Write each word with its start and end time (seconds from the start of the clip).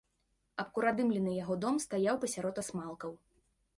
Абкуродымлены 0.61 1.31
яго 1.43 1.57
дом 1.65 1.75
стаяў 1.85 2.15
пасярод 2.25 2.55
асмалкаў. 2.63 3.11